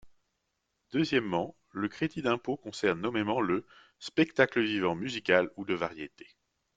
Deuxièmement, 0.93 1.55
le 1.73 1.87
crédit 1.87 2.23
d’impôt 2.23 2.57
concerne 2.57 3.01
nommément 3.01 3.39
le 3.39 3.63
«spectacle 3.99 4.59
vivant 4.63 4.95
musical 4.95 5.51
ou 5.57 5.63
de 5.63 5.75
variétés». 5.75 6.31